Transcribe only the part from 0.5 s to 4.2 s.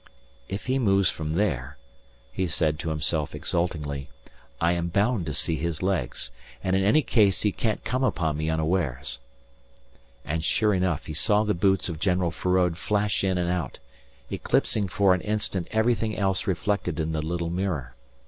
he moves from there," he said to himself exultingly,